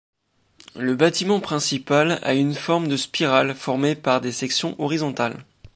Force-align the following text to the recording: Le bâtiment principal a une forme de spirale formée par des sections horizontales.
Le 0.75 0.95
bâtiment 0.95 1.39
principal 1.39 2.17
a 2.23 2.33
une 2.33 2.55
forme 2.55 2.87
de 2.87 2.97
spirale 2.97 3.53
formée 3.53 3.93
par 3.93 4.19
des 4.19 4.31
sections 4.31 4.73
horizontales. 4.81 5.45